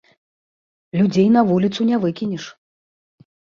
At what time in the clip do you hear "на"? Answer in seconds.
1.35-1.45